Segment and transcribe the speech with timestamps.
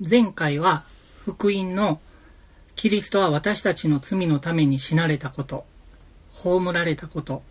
[0.00, 0.84] 前回は
[1.24, 2.00] 福音の
[2.74, 5.66] キリストは私たちの罪のために死なれたこと、
[6.32, 7.42] 葬られたこと、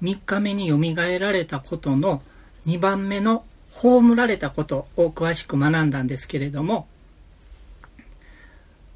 [0.00, 2.22] 3日目によみがえられたことの
[2.66, 6.86] 2番目の葬られたことを詳しく学んだんですけれども、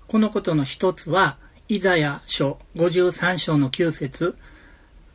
[0.07, 1.37] このことの一つは、
[1.69, 4.37] イザヤ書53章の9節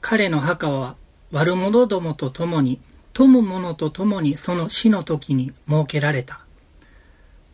[0.01, 0.97] 彼の墓は
[1.31, 2.81] 悪者どもと共に、
[3.13, 6.42] 富む者と共にその死の時に設けられた。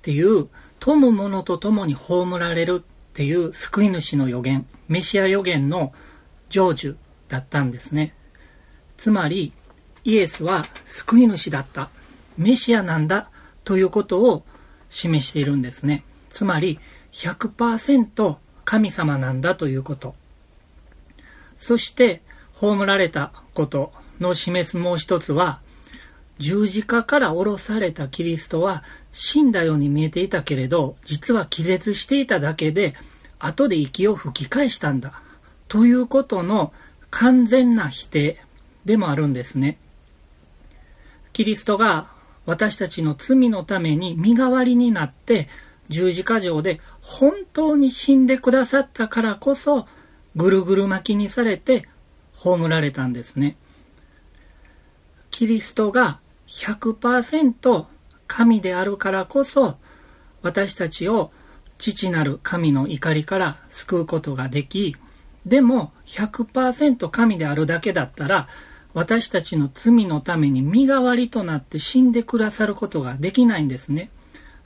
[0.09, 0.47] っていう、
[0.79, 5.93] 富む者と共に葬られるっていう救い主の予言、メシア予言の
[6.49, 6.95] 成就
[7.27, 8.15] だったんですね。
[8.97, 9.53] つまり、
[10.05, 11.91] イエスは救い主だった。
[12.39, 13.29] メシアなんだ
[13.63, 14.45] ということを
[14.89, 16.03] 示しているんですね。
[16.31, 16.79] つまり
[17.11, 20.15] 100%神様なんだということ。
[21.59, 25.61] そして葬られたことの示すもう一つは
[26.39, 32.95] 十字架から降ろされたキリストは死んだように見えていたけれど実は気絶していただけで
[33.39, 35.21] 後で息を吹き返したんだ
[35.67, 36.73] ということの
[37.11, 38.41] 完全な否定
[38.85, 39.77] でもあるんですね。
[41.33, 42.09] キリストが
[42.45, 45.47] 私たちの罪のために身代わりになって
[45.89, 49.87] 十字架上で本当に死んでくださったからこそ
[50.35, 51.87] ぐるぐる巻きにされて
[52.35, 53.57] 葬られたんですね。
[55.31, 57.85] キリストが100%
[58.27, 59.77] 神であるからこそ
[60.41, 61.31] 私たちを
[61.77, 64.95] 父なる神の怒りから救うことができ
[65.45, 68.47] でも100%神であるだけだったら
[68.93, 74.09] 私たちの罪のために身代わりとなって死んでくださることができないんですね。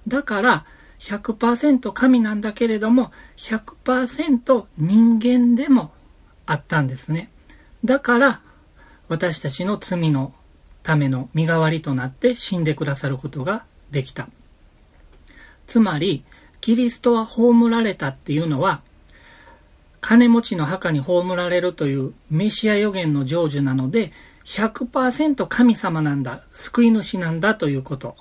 [0.08, 0.66] だから
[1.00, 5.92] 100%神なんだけれども100%人間でも
[6.46, 7.30] あったんですね。
[7.84, 8.42] だから
[9.10, 10.34] 私たちの罪の
[10.84, 14.28] ための身代わりとなって死んでくださることができた。
[15.68, 16.24] つまり、
[16.62, 18.82] キリストは葬られたっていうのは
[20.04, 24.12] 金持ちの墓に葬られるというメシア予言の成就なので、
[24.44, 28.18] 100%神様なんだ、救い主なんだということ。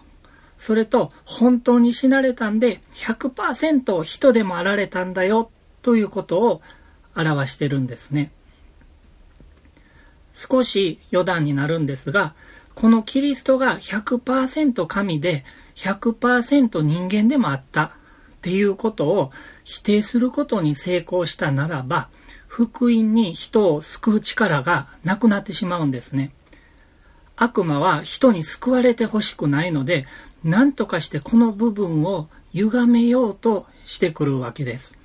[0.59, 5.51] それと、本当に死なれたんで、100%人でもあられたんだよ、
[5.83, 6.63] ということを
[7.17, 8.31] 表してるんですね。
[10.35, 12.35] 少し余談になるんですが、
[12.75, 15.45] このキリストが100%神で
[15.77, 17.91] 100%人間でもあったっ
[18.43, 19.31] ていうことを
[19.65, 22.09] 否定することに成功したならば、
[22.49, 26.33] 福音に人を救う力がなくなってしまうんですね。
[27.37, 30.07] 悪魔は人に救われてほしくないので、
[30.45, 34.99] 何とかしてこの部分を歪めようとしてくるわけです。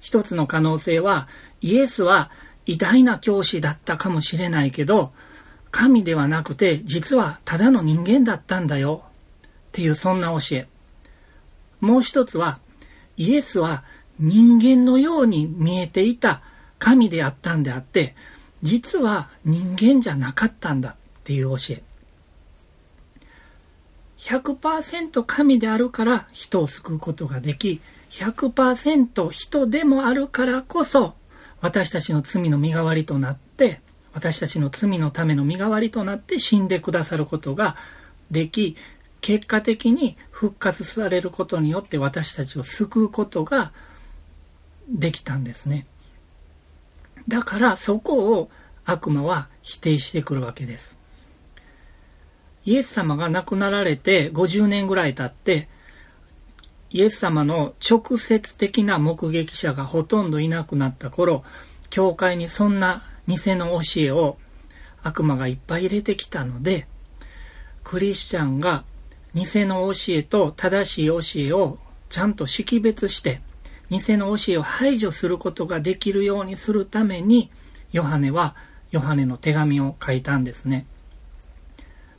[0.00, 1.28] 一つの可能性は、
[1.60, 2.30] イエスは
[2.70, 5.12] 偉大な教師だったかもしれないけど、
[5.72, 10.68] 神ではなくて実はただの人間だったんだよっていうそんな教え。
[11.80, 12.60] もう一つは、
[13.16, 13.82] イエスは
[14.20, 16.42] 人間のように見えていた
[16.78, 18.14] 神であったんであって、
[18.62, 20.94] 実は人間じゃなかったんだっ
[21.24, 21.82] ていう教え。
[24.18, 27.80] 100%神であるから人を救うことができ、
[28.10, 31.14] 100%人でもあるからこそ、
[31.60, 33.80] 私たちの罪の身代わりとなって、
[34.12, 37.76] 私たちの罪のための身代わりとなって死んでくださることが
[38.30, 38.76] でき、
[39.20, 43.72] 結果的に復活されることによって私たちを救うことが
[44.88, 45.86] できたんですね。
[47.28, 48.50] だからそこを
[48.84, 50.96] 悪魔は否定してくるわけです。
[52.64, 55.68] イエス様が亡くなられて50年ぐらい経って、
[56.92, 61.44] イエス様の直接的な目撃者がほとんどいなくなった頃、
[61.88, 64.38] 教会にそんな偽の教えを
[65.02, 66.86] 悪魔がいっぱい入れてきたので、
[67.84, 68.84] クリスチャンが
[69.34, 71.78] 偽の教えと正しい教えを
[72.08, 73.40] ちゃんと識別して、
[73.88, 77.50] 偽の教えを排除することができるようにするために、
[77.92, 78.56] ヨハネは
[78.90, 80.86] ヨハネの手紙を書いたんですね。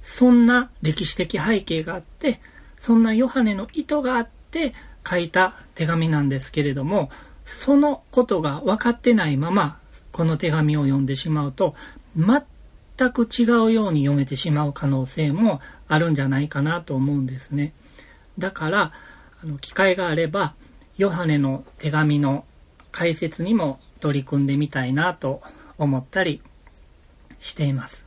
[0.02, 2.40] そんな歴史的背景があって、
[2.80, 4.74] そんなヨハネの意図があって
[5.10, 7.10] 書いた手紙なんですけれども、
[7.46, 9.80] そのことが分かってないまま、
[10.12, 11.76] この手紙を読んでしまうと、
[12.16, 17.74] 全く違うように読めてしまう可能性もあるんじゃないかなと思うんですね。
[18.38, 18.92] だから、
[19.44, 20.54] あの機会があれば、
[20.98, 22.46] ヨハネの手紙の
[22.92, 25.42] 解説にも取り組んでみたいなと
[25.78, 26.42] 思ったり
[27.40, 28.06] しています。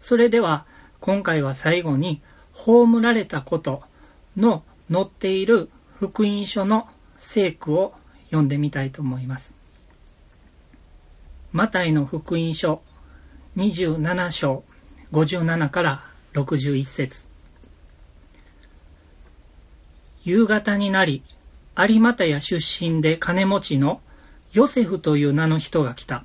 [0.00, 0.66] それでは、
[1.00, 2.20] 今回は最後に、
[2.52, 3.82] 葬られたこと
[4.36, 6.88] の載っている福音書の
[7.18, 7.94] 聖句を
[8.26, 9.54] 読んでみたいと思います。
[11.52, 12.82] マタイの福音書
[13.56, 14.64] 27章
[15.12, 16.04] 57から
[16.34, 17.26] 61節
[20.22, 21.22] 夕方になり、
[21.76, 24.00] 有股屋出身で金持ちの
[24.52, 26.24] ヨセフという名の人が来た。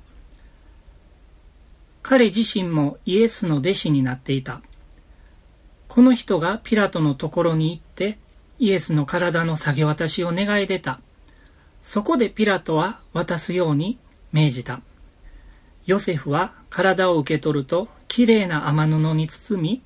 [2.02, 4.60] 彼自身もイエスの弟子になっていた。
[5.96, 8.18] この人がピラトのところに行って
[8.58, 11.00] イエスの体の下げ渡しを願い出た。
[11.82, 13.96] そこでピラトは渡すように
[14.30, 14.82] 命じた。
[15.86, 19.82] ヨセフは体を受け取ると綺麗な雨布に包み、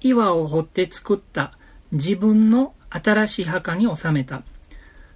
[0.00, 1.52] 岩を掘って作った
[1.92, 4.44] 自分の新しい墓に収めた。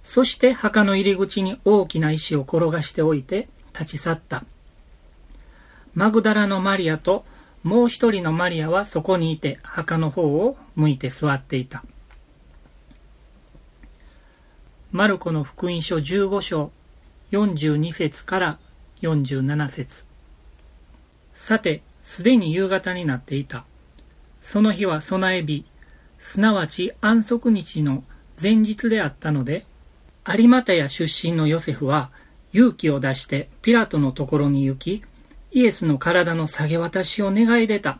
[0.03, 4.45] そして墓の入り口に大きな石を転がしておいて立ち去った。
[5.95, 7.25] マグダラのマリアと
[7.67, 11.83] もう一人のマリアはそこにいて墓の方を向いて座っていた。
[14.93, 16.71] マルコの福音書15章
[17.33, 18.59] 42節から
[19.01, 20.05] 47節
[21.33, 23.65] さて、すでに夕方になっていた。
[24.41, 25.65] その日は備え日、
[26.19, 28.05] すなわち安息日の
[28.41, 29.65] 前日であったので、
[30.25, 32.11] 有股屋出身のヨセフは
[32.53, 35.03] 勇気を出してピラトのところに行き、
[35.57, 37.97] イエスの体の下げ渡しを願い出た。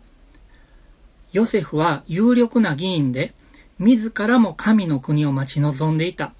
[1.32, 3.34] ヨセフは有力な議員で、
[3.80, 6.34] 自らも神の国を待ち望んでいた。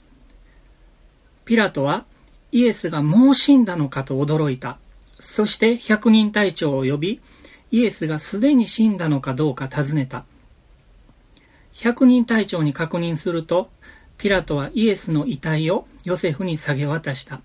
[1.44, 2.06] ピラトは
[2.52, 4.78] イエスがもう死んだのかと驚いた。
[5.20, 7.20] そして百人隊長を呼び、
[7.72, 10.24] イエスがすでに死んだのかどうか尋ねた。
[11.74, 13.72] 百人隊長に確認すると、
[14.20, 17.42] ピラトはイエスの遺体をヨセフに下げ渡した。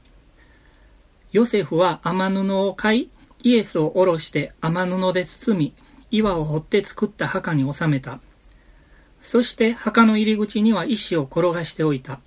[1.33, 3.09] ヨセフは雨布を買い、
[3.43, 5.75] イエスを下ろして雨布で包み、
[6.11, 8.21] 岩を掘って作った墓に収めた。
[9.21, 12.21] そして墓の入り口には石を転がしておいた。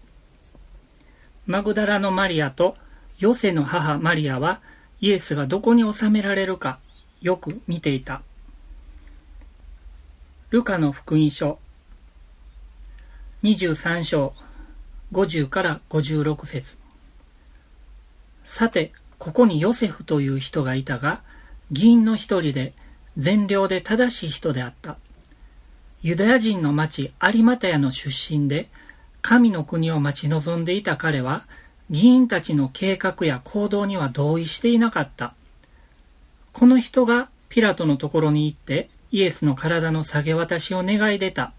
[1.46, 2.76] マグダラのマリアと
[3.20, 4.62] ヨセの母マリアは
[5.00, 6.80] イエスがどこに収められるか
[7.22, 8.22] よく見ていた。
[10.50, 11.60] ルカの福音書
[13.44, 14.34] 23章
[15.12, 16.78] 50から56節
[18.44, 21.22] さて、ここにヨセフという人がいたが、
[21.72, 22.74] 議員の一人で
[23.18, 24.98] 善良で正しい人であった。
[26.02, 28.70] ユダヤ人の町有股屋の出身で、
[29.22, 31.46] 神の国を待ち望んでいた彼は、
[31.90, 35.34] 議員たちの計画や行動には同意していなかった。
[36.54, 41.54] この人がピラトのところに行ってイエスの体の下げ渡しを願い出た。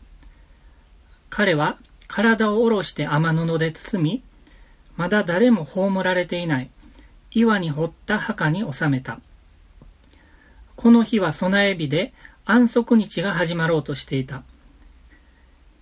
[1.31, 1.79] 彼は
[2.09, 4.23] 体を下ろして雨布で包み、
[4.97, 6.71] まだ誰も葬られていない
[7.37, 9.21] 岩に掘った墓に収めた。
[10.75, 12.15] この日は備え日で
[12.47, 14.43] 安息日が始まろうとしていた。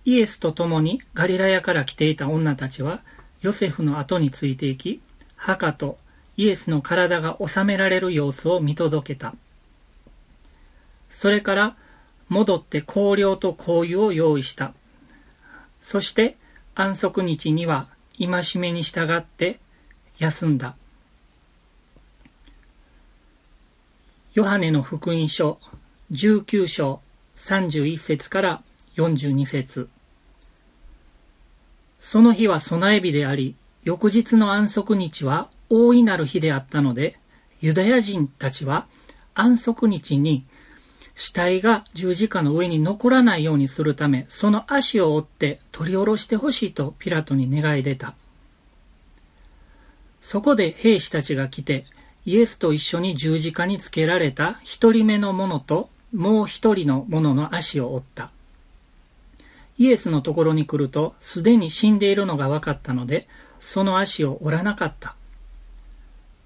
[0.03, 2.99] イエスと共にガリラヤから来ていた女たちは、
[3.41, 4.99] ヨセフの後についていき、
[5.37, 5.97] 墓と
[6.35, 9.33] イエスの体が収められる様子を見届けた。
[11.09, 11.77] それから
[12.27, 14.73] 戻って香料と香油を用意した。
[15.81, 16.35] そして
[16.75, 17.87] 安息日には
[18.19, 19.61] 戒めに従って
[20.17, 20.75] 休んだ。
[24.35, 25.59] ヨハネの福音書
[26.11, 26.99] 19章
[27.37, 28.63] 31節から
[28.97, 29.87] 42節
[32.01, 33.55] その日は備え日であり、
[33.85, 37.17] 翌日の安息日は大いなる日であったので、
[37.61, 38.87] ユダヤ人たちは
[39.35, 40.45] 安息日に
[41.15, 48.15] 死体が十字架の上に残らないようにするため、その足を追って取り下ろしてほしいとピラトに願い出た。
[50.21, 51.85] そこで兵士たちが来て、
[52.25, 58.31] イエスと一緒に十字架につけられた一人目の者ともう一人の者の足を追った。
[59.77, 63.27] イエスのところに来ると、すでに死んでいるのが分かったので、
[63.59, 65.15] その足を折らなかった。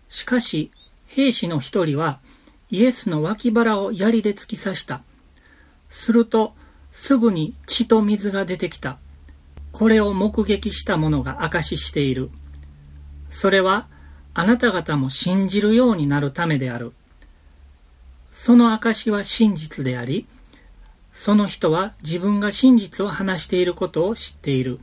[0.10, 0.72] しかし、
[1.06, 2.20] 兵士の一人は、
[2.72, 5.02] イエスの脇腹を槍で突き刺した。
[5.92, 6.56] すると、
[6.92, 8.98] すぐに血と水が出てきた。
[9.72, 12.32] これを目撃した者が証ししている。
[13.30, 13.88] それは、
[14.40, 16.94] あなた方も信じるようになるためである。
[18.32, 20.28] その証は真実であり、
[21.14, 24.80] その人は自分が真実を話していることを知っている。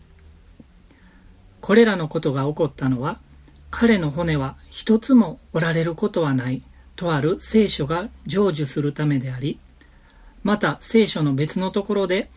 [1.63, 3.19] これらのことが起こったのは、
[3.71, 6.63] 彼の骨は一つも折られることはない
[6.95, 9.59] とある聖書が成就するためであり、
[10.43, 12.31] また聖書の別のところで、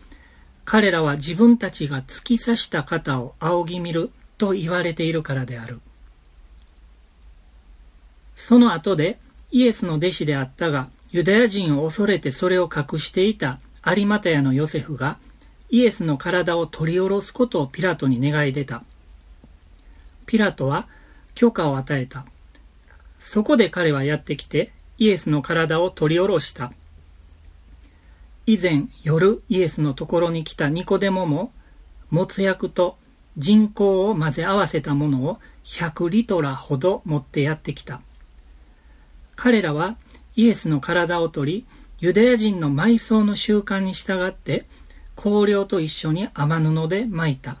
[0.64, 5.82] 彼らは自分たちが突き刺した肩を仰ぎ見ると言われているからである。
[8.40, 9.18] その後で
[9.52, 15.18] イエスの弟子であったが、ユダヤ人を恐れてそれを隠していた有股屋のヨセフが
[15.68, 18.82] イエスの体を取り下ろすことをピラトに願い出た。
[20.24, 20.88] ピラトは
[21.34, 22.24] 許可を与えた。
[23.18, 26.72] そこで彼はやってきてイエスの体を取り下ろした。
[28.46, 31.52] 以前夜イエスのところに来たニコデモも、
[32.08, 32.96] もつ薬と
[33.36, 38.00] 人口を混ぜ合わせたものを100リトラほど持ってやってきた。
[39.40, 39.96] 彼らは
[40.36, 41.66] イエスの体を取り、
[41.98, 44.66] ユダヤ人の埋葬の習慣に従って、
[45.16, 47.56] 香料と一緒に雨布で巻いた。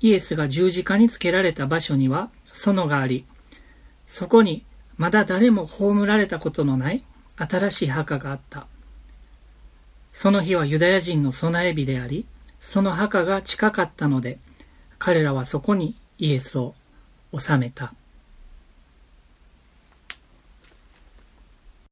[0.00, 3.26] イエスが十字架につけられた場所には園があり、
[4.06, 4.64] そこに
[4.98, 7.02] まだ誰も葬られたことのない
[7.34, 8.68] 新しい墓があった。
[10.12, 12.24] その日はユダヤ人の備え日であり、
[12.60, 14.38] その墓が近かったので、
[15.00, 16.76] 彼らはそこにイエスを
[17.36, 17.94] 収めた。